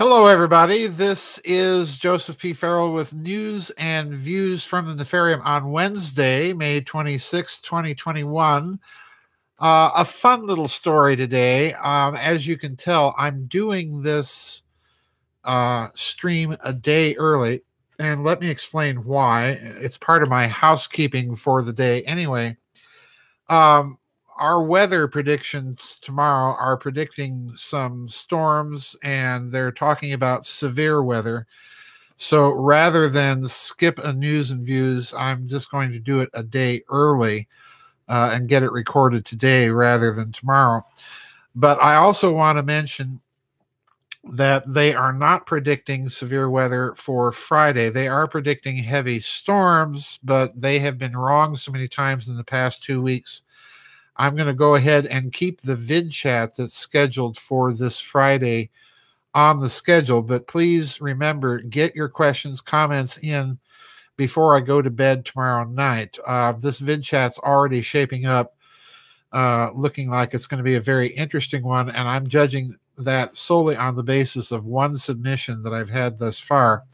[0.00, 0.86] Hello, everybody.
[0.86, 2.54] This is Joseph P.
[2.54, 8.80] Farrell with news and views from the Nefarium on Wednesday, May 26, 2021.
[9.58, 11.74] Uh, a fun little story today.
[11.74, 14.62] Um, as you can tell, I'm doing this
[15.44, 17.60] uh, stream a day early,
[17.98, 19.48] and let me explain why.
[19.50, 22.56] It's part of my housekeeping for the day anyway.
[23.50, 23.98] Um,
[24.40, 31.46] our weather predictions tomorrow are predicting some storms and they're talking about severe weather.
[32.16, 36.42] So rather than skip a news and views, I'm just going to do it a
[36.42, 37.48] day early
[38.08, 40.82] uh, and get it recorded today rather than tomorrow.
[41.54, 43.20] But I also want to mention
[44.24, 47.90] that they are not predicting severe weather for Friday.
[47.90, 52.44] They are predicting heavy storms, but they have been wrong so many times in the
[52.44, 53.42] past two weeks
[54.20, 58.68] I'm going to go ahead and keep the vid chat that's scheduled for this Friday
[59.34, 60.20] on the schedule.
[60.20, 63.58] But please remember, get your questions, comments in
[64.18, 66.18] before I go to bed tomorrow night.
[66.26, 68.56] Uh, this vid chat's already shaping up,
[69.32, 71.88] uh, looking like it's going to be a very interesting one.
[71.88, 76.38] And I'm judging that solely on the basis of one submission that I've had thus
[76.38, 76.84] far.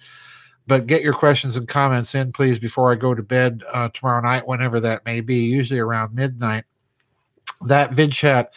[0.69, 4.23] But get your questions and comments in, please, before I go to bed uh, tomorrow
[4.23, 6.67] night, whenever that may be, usually around midnight.
[7.63, 8.53] That vid chat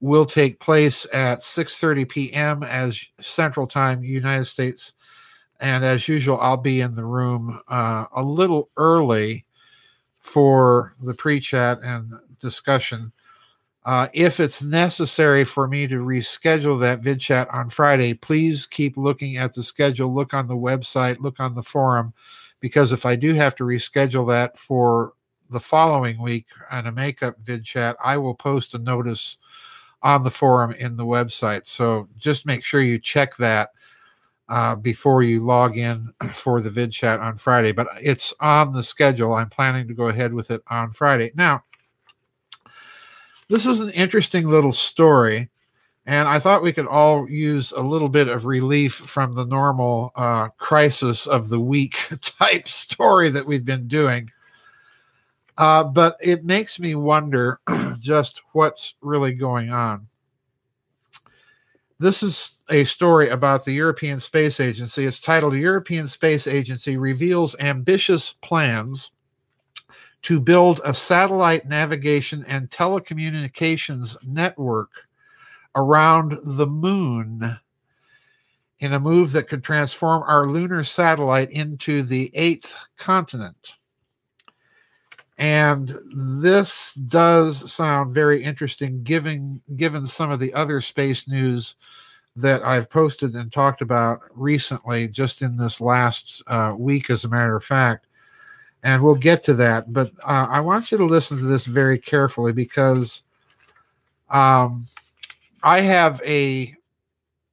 [0.00, 2.62] will take place at 6:30 p.m.
[2.62, 4.92] as Central Time, United States,
[5.60, 9.46] and as usual, I'll be in the room uh, a little early
[10.20, 13.12] for the pre-chat and discussion.
[13.84, 18.96] Uh, if it's necessary for me to reschedule that vid chat on Friday, please keep
[18.96, 20.14] looking at the schedule.
[20.14, 22.14] Look on the website, look on the forum,
[22.60, 25.12] because if I do have to reschedule that for
[25.54, 29.38] the following week on a makeup vid chat, I will post a notice
[30.02, 31.64] on the forum in the website.
[31.64, 33.70] So just make sure you check that
[34.50, 37.72] uh, before you log in for the vid chat on Friday.
[37.72, 39.32] But it's on the schedule.
[39.32, 41.32] I'm planning to go ahead with it on Friday.
[41.34, 41.62] Now,
[43.48, 45.50] this is an interesting little story.
[46.06, 50.12] And I thought we could all use a little bit of relief from the normal
[50.16, 54.28] uh, crisis of the week type story that we've been doing.
[55.56, 57.60] Uh, but it makes me wonder
[58.00, 60.06] just what's really going on.
[62.00, 65.06] This is a story about the European Space Agency.
[65.06, 69.12] It's titled European Space Agency Reveals Ambitious Plans
[70.22, 74.90] to Build a Satellite Navigation and Telecommunications Network
[75.76, 77.58] Around the Moon
[78.80, 83.74] in a move that could transform our lunar satellite into the eighth continent.
[85.36, 91.74] And this does sound very interesting, given given some of the other space news
[92.36, 97.28] that I've posted and talked about recently, just in this last uh, week, as a
[97.28, 98.06] matter of fact.
[98.82, 101.98] And we'll get to that, but uh, I want you to listen to this very
[101.98, 103.22] carefully because
[104.28, 104.84] um,
[105.62, 106.74] I have a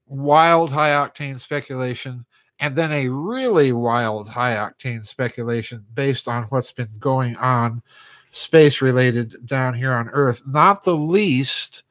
[0.07, 2.25] wild high octane speculation
[2.61, 7.81] and then a really wild high octane speculation based on what's been going on
[8.29, 11.83] space related down here on Earth, not the least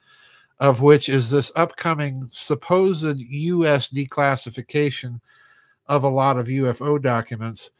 [0.60, 3.90] of which is this upcoming supposed U.S.
[3.90, 5.20] declassification
[5.88, 7.72] of a lot of UFO documents,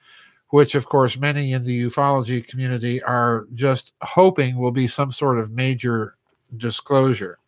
[0.48, 5.38] which, of course, many in the ufology community are just hoping will be some sort
[5.38, 6.16] of major
[6.56, 7.38] disclosure.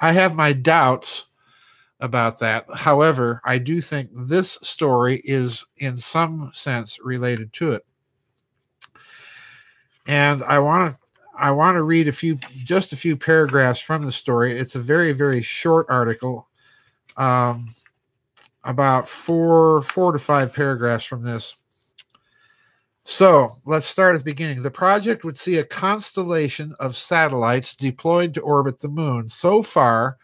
[0.00, 1.26] I have my doubts
[2.00, 2.66] about that.
[2.74, 7.86] However, I do think this story is in some sense related to it.
[10.06, 10.98] And I want to
[11.38, 14.58] I want to read a few just a few paragraphs from the story.
[14.58, 16.48] It's a very very short article.
[17.16, 17.68] Um,
[18.64, 21.62] about four four to five paragraphs from this.
[23.04, 24.62] So let's start at the beginning.
[24.62, 29.28] The project would see a constellation of satellites deployed to orbit the moon.
[29.28, 30.18] So far,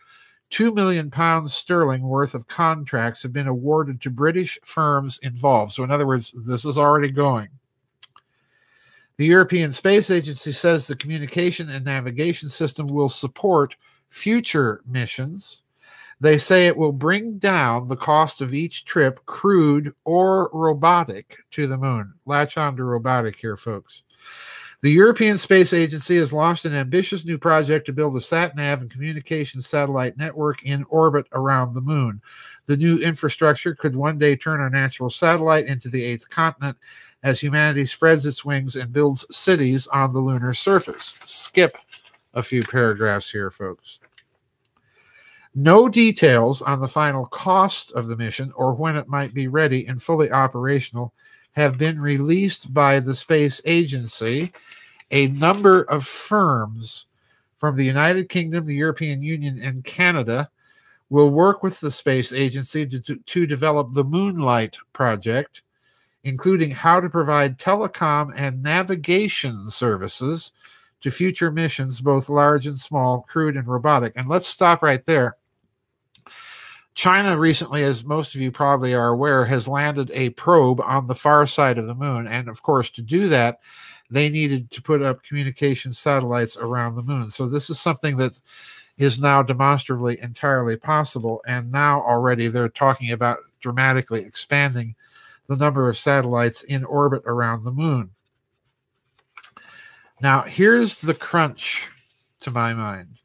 [0.52, 5.72] 2 million pounds sterling worth of contracts have been awarded to British firms involved.
[5.72, 7.48] So, in other words, this is already going.
[9.16, 13.76] The European Space Agency says the communication and navigation system will support
[14.10, 15.62] future missions.
[16.20, 21.66] They say it will bring down the cost of each trip, crewed or robotic, to
[21.66, 22.12] the moon.
[22.26, 24.02] Latch on to robotic here, folks.
[24.82, 28.90] The European Space Agency has launched an ambitious new project to build a SatNav and
[28.90, 32.20] communications satellite network in orbit around the moon.
[32.66, 36.76] The new infrastructure could one day turn our natural satellite into the eighth continent
[37.22, 41.16] as humanity spreads its wings and builds cities on the lunar surface.
[41.26, 41.76] Skip
[42.34, 44.00] a few paragraphs here, folks.
[45.54, 49.86] No details on the final cost of the mission or when it might be ready
[49.86, 51.14] and fully operational
[51.52, 54.52] have been released by the space agency.
[55.10, 57.06] A number of firms
[57.56, 60.50] from the United Kingdom, the European Union, and Canada
[61.10, 65.60] will work with the space agency to, to, develop the Moonlight project,
[66.24, 70.52] including how to provide telecom and navigation services
[71.02, 74.14] to future missions, both large and small, crewed and robotic.
[74.16, 75.36] And let's stop right there.
[76.94, 81.14] China recently, as most of you probably are aware, has landed a probe on the
[81.14, 82.26] far side of the moon.
[82.26, 83.60] And of course, to do that,
[84.10, 87.30] they needed to put up communication satellites around the moon.
[87.30, 88.38] So this is something that
[88.98, 91.40] is now demonstrably entirely possible.
[91.46, 94.94] And now already they're talking about dramatically expanding
[95.46, 98.10] the number of satellites in orbit around the moon.
[100.20, 101.88] Now, here's the crunch
[102.40, 103.22] to my mind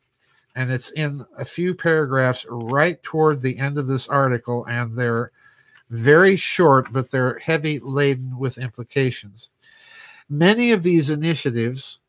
[0.57, 5.31] and it's in a few paragraphs right toward the end of this article, and they're
[5.91, 9.51] very short, but they're heavy laden with implications.
[10.27, 11.99] Many of these initiatives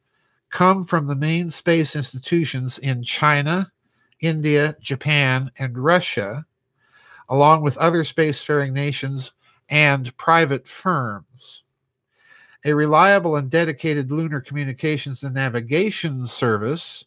[0.48, 3.70] come from the main space institutions in China,
[4.20, 6.46] India, Japan, and Russia,
[7.28, 9.32] along with other spacefaring nations
[9.68, 11.64] and private firms.
[12.64, 17.04] A reliable and dedicated lunar communications and navigation service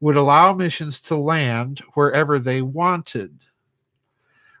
[0.00, 3.38] would allow missions to land wherever they wanted.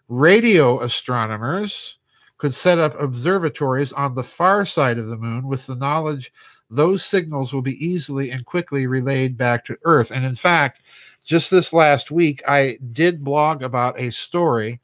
[0.08, 1.98] Radio astronomers
[2.38, 6.32] could set up observatories on the far side of the moon with the knowledge
[6.70, 10.12] those signals will be easily and quickly relayed back to Earth.
[10.12, 10.82] And in fact,
[11.24, 14.80] just this last week, I did blog about a story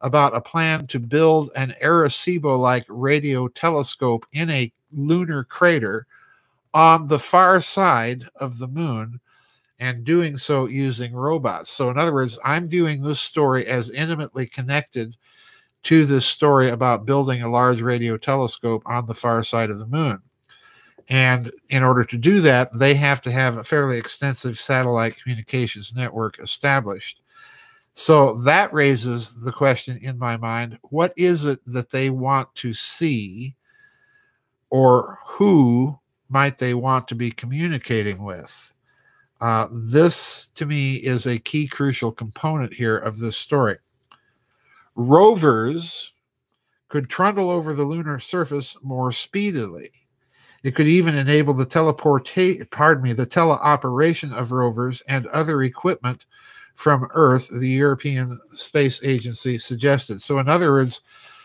[0.00, 6.06] about a plan to build an Arecibo like radio telescope in a lunar crater
[6.72, 9.20] on the far side of the moon
[9.78, 11.70] and doing so using robots.
[11.70, 15.16] So, in other words, I'm viewing this story as intimately connected
[15.84, 19.86] to this story about building a large radio telescope on the far side of the
[19.86, 20.20] moon.
[21.08, 25.94] And in order to do that, they have to have a fairly extensive satellite communications
[25.94, 27.22] network established.
[27.94, 32.74] So that raises the question in my mind what is it that they want to
[32.74, 33.56] see,
[34.70, 35.98] or who
[36.28, 38.72] might they want to be communicating with?
[39.40, 43.76] Uh, this, to me, is a key crucial component here of this story.
[44.96, 46.12] Rovers
[46.88, 49.90] could trundle over the lunar surface more speedily.
[50.64, 56.26] It could even enable the teleportation, pardon me, the teleoperation of rovers and other equipment
[56.74, 60.20] from Earth, the European Space Agency suggested.
[60.20, 61.02] So, in other words,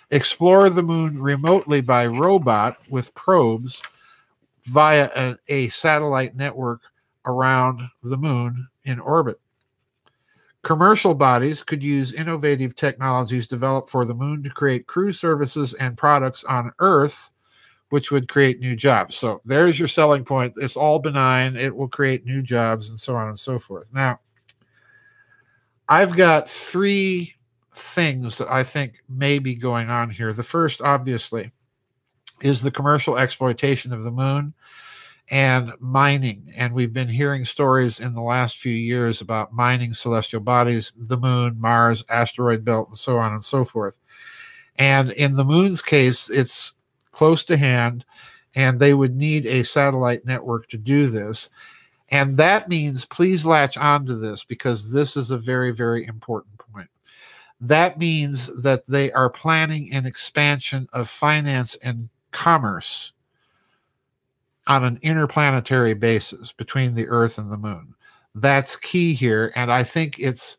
[0.09, 3.81] explore the moon remotely by robot with probes
[4.65, 6.81] via a, a satellite network
[7.25, 9.39] around the moon in orbit.
[10.63, 15.97] Commercial bodies could use innovative technologies developed for the moon to create crew services and
[15.97, 17.31] products on Earth,
[17.89, 19.15] which would create new jobs.
[19.17, 20.53] So there's your selling point.
[20.57, 23.93] It's all benign, it will create new jobs, and so on and so forth.
[23.93, 24.21] Now,
[25.89, 27.33] I've got three
[27.75, 30.31] things that I think may be going on here.
[30.31, 31.51] The first, obviously,
[32.41, 34.53] is the commercial exploitation of the moon
[35.33, 36.53] and mining.
[36.55, 41.17] And we've been hearing stories in the last few years about mining celestial bodies, the
[41.17, 43.97] moon, Mars, asteroid belt, and so on and so forth.
[44.75, 46.73] And in the moon's case, it's
[47.11, 48.05] close to hand,
[48.53, 51.49] and they would need a satellite network to do this.
[52.09, 56.91] And that means please latch onto this because this is a very, very important point.
[57.59, 63.13] That means that they are planning an expansion of finance and commerce
[64.67, 67.93] on an interplanetary basis between the Earth and the Moon.
[68.35, 69.51] That's key here.
[69.55, 70.57] And I think it's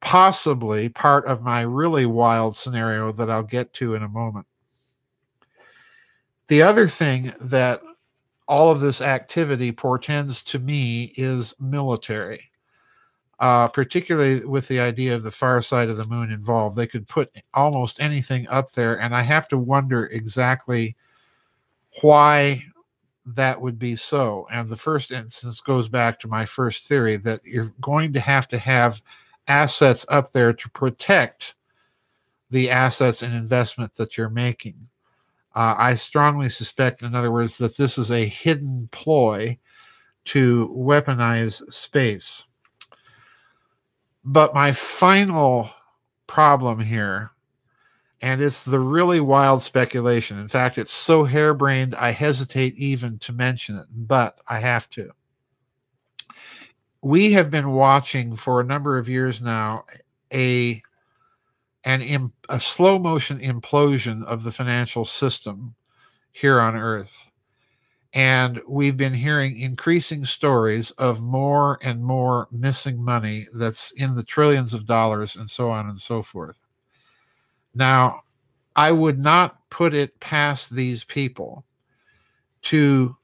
[0.00, 4.46] possibly part of my really wild scenario that I'll get to in a moment.
[6.46, 7.82] The other thing that
[8.46, 12.50] all of this activity portends to me is military,
[13.40, 16.76] uh, particularly with the idea of the far side of the moon involved.
[16.76, 20.96] They could put almost anything up there, and I have to wonder exactly
[22.00, 22.64] why
[23.34, 24.46] that would be so.
[24.50, 28.48] And the first instance goes back to my first theory that you're going to have
[28.48, 29.02] to have
[29.46, 31.54] assets up there to protect
[32.50, 34.88] the assets and investment that you're making.
[35.54, 39.58] Uh, I strongly suspect, in other words, that this is a hidden ploy
[40.26, 42.44] to weaponize space.
[44.24, 45.70] But my final
[46.26, 47.32] problem here
[48.20, 50.38] and it's the really wild speculation.
[50.38, 55.12] In fact, it's so harebrained, I hesitate even to mention it, but I have to.
[57.02, 59.84] we have been watching for a number of years now
[60.32, 60.82] a
[61.84, 65.74] an a slow motion implosion of the financial system
[66.32, 67.30] here on earth
[68.14, 74.24] and we've been hearing increasing stories of more and more missing money that's in the
[74.24, 76.62] trillions of dollars and so on and so forth
[77.74, 78.20] now
[78.76, 81.64] i would not put it past these people
[82.62, 83.14] to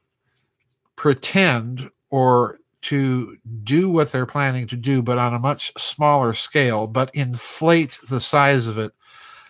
[0.95, 6.85] pretend or to do what they're planning to do, but on a much smaller scale,
[6.85, 8.91] but inflate the size of it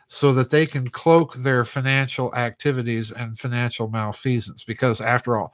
[0.08, 4.64] so that they can cloak their financial activities and financial malfeasance.
[4.64, 5.54] Because after all,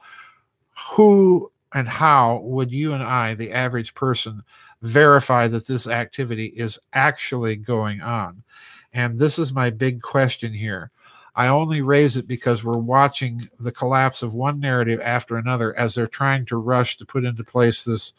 [0.90, 4.42] who and how would you and I, the average person,
[4.82, 8.44] verify that this activity is actually going on?
[8.92, 10.90] And this is my big question here.
[11.34, 15.94] I only raise it because we're watching the collapse of one narrative after another as
[15.94, 18.12] they're trying to rush to put into place this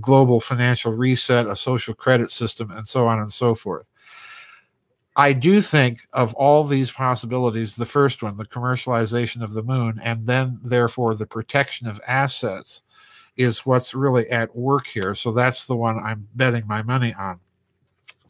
[0.00, 3.86] global financial reset, a social credit system, and so on and so forth.
[5.14, 10.00] I do think of all these possibilities, the first one, the commercialization of the moon,
[10.02, 12.82] and then therefore the protection of assets,
[13.36, 15.14] is what's really at work here.
[15.14, 17.38] So that's the one I'm betting my money on.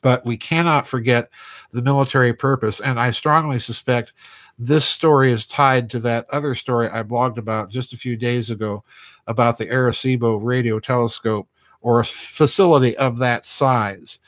[0.02, 1.30] But we cannot forget
[1.72, 2.80] the military purpose.
[2.80, 4.12] And I strongly suspect
[4.58, 8.50] this story is tied to that other story I blogged about just a few days
[8.50, 8.84] ago
[9.26, 11.48] about the Arecibo radio telescope
[11.80, 14.18] or a facility of that size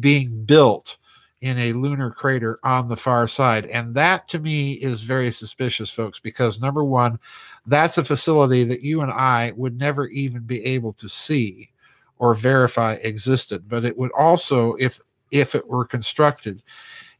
[0.00, 0.98] being built
[1.40, 3.66] in a lunar crater on the far side.
[3.66, 7.18] And that to me is very suspicious, folks, because number one,
[7.66, 11.70] that's a facility that you and I would never even be able to see
[12.18, 13.68] or verify existed.
[13.68, 14.98] But it would also, if
[15.30, 16.62] if it were constructed,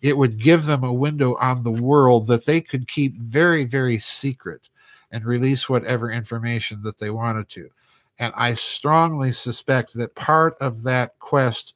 [0.01, 3.99] it would give them a window on the world that they could keep very, very
[3.99, 4.63] secret
[5.11, 7.71] and release whatever information that they wanted to.
[8.19, 11.75] And I strongly suspect that part of that quest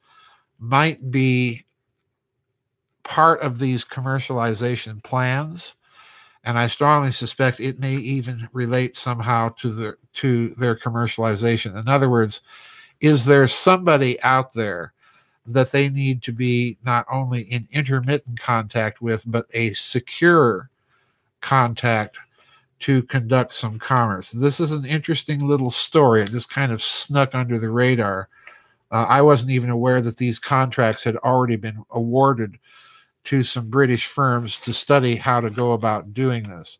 [0.59, 1.65] might be
[3.03, 5.75] part of these commercialization plans.
[6.45, 11.79] And i strongly suspect it may even relate somehow to the to their commercialization.
[11.79, 12.41] In other words
[12.99, 14.93] is there somebody out there
[15.45, 20.69] that they need to be not only in intermittent contact with, but a secure
[21.41, 22.17] contact
[22.79, 24.31] to conduct some commerce.
[24.31, 26.21] This is an interesting little story.
[26.21, 28.29] It just kind of snuck under the radar.
[28.91, 32.57] Uh, I wasn't even aware that these contracts had already been awarded
[33.25, 36.77] to some British firms to study how to go about doing this.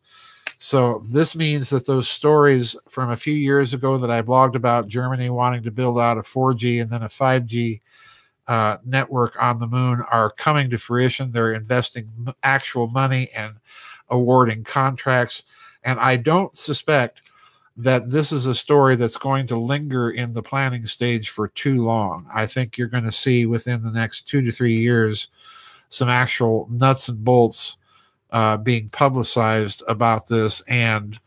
[0.58, 4.88] So, this means that those stories from a few years ago that I blogged about
[4.88, 7.80] Germany wanting to build out a 4G and then a 5G
[8.46, 11.30] uh, network on the moon are coming to fruition.
[11.30, 12.10] They're investing
[12.42, 13.54] actual money and
[14.08, 15.42] awarding contracts.
[15.82, 17.22] And I don't suspect
[17.76, 21.84] that this is a story that's going to linger in the planning stage for too
[21.84, 22.26] long.
[22.32, 25.28] I think you're going to see within the next two to three years
[25.88, 27.76] some actual nuts and bolts
[28.30, 31.18] uh, being publicized about this, and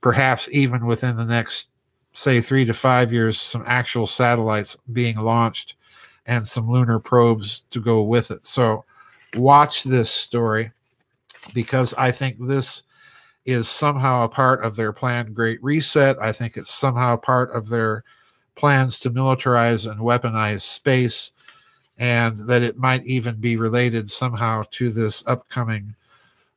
[0.00, 1.68] perhaps even within the next,
[2.12, 5.74] say, three to five years, some actual satellites being launched
[6.26, 8.46] and some lunar probes to go with it.
[8.46, 8.84] So
[9.34, 10.72] watch this story
[11.54, 12.82] because I think this
[13.44, 16.16] is somehow a part of their planned Great Reset.
[16.20, 18.04] I think it's somehow part of their
[18.54, 21.32] plans to militarize and weaponize space,
[21.98, 25.94] and that it might even be related somehow to this upcoming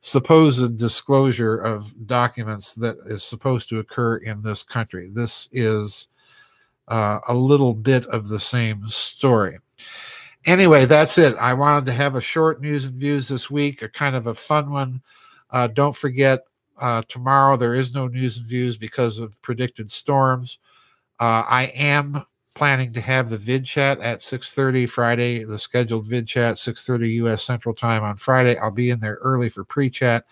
[0.01, 5.09] supposed disclosure of documents that is supposed to occur in this country.
[5.11, 6.09] This is
[6.87, 9.59] uh, a little bit of the same story.
[10.45, 11.35] Anyway, that's it.
[11.37, 14.35] I wanted to have a short news and views this week, a kind of a
[14.35, 15.01] fun one.
[15.49, 16.41] Uh, don't forget,
[16.79, 20.59] uh, tomorrow there is no news and views because of predicted storms.
[21.19, 22.25] Uh, I am
[22.55, 27.43] planning to have the vid chat at 6.30 friday the scheduled vid chat 6.30 us
[27.43, 30.25] central time on friday i'll be in there early for pre-chat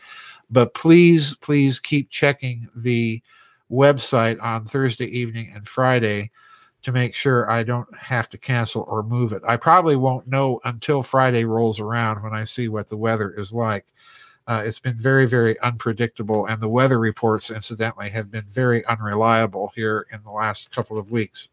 [0.49, 3.21] but please please keep checking the
[3.69, 6.31] website on thursday evening and friday
[6.83, 9.41] to make sure I don't have to cancel or move it.
[9.47, 13.53] I probably won't know until Friday rolls around when I see what the weather is
[13.53, 13.85] like.
[14.45, 19.71] Uh, it's been very, very unpredictable, and the weather reports, incidentally, have been very unreliable
[19.73, 21.47] here in the last couple of weeks.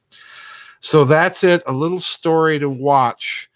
[0.81, 1.63] So that's it.
[1.67, 3.49] A little story to watch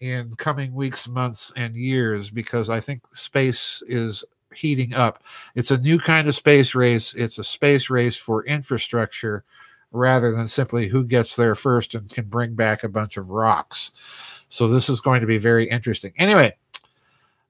[0.00, 4.24] in coming weeks, months, and years because I think space is
[4.54, 5.22] heating up.
[5.54, 9.44] It's a new kind of space race, it's a space race for infrastructure
[9.92, 13.92] rather than simply who gets there first and can bring back a bunch of rocks.
[14.48, 16.12] So this is going to be very interesting.
[16.16, 16.56] Anyway,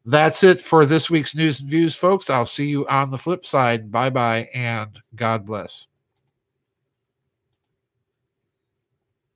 [0.07, 2.31] that's it for this week's news and views, folks.
[2.31, 3.91] I'll see you on the flip side.
[3.91, 5.87] Bye bye and God bless.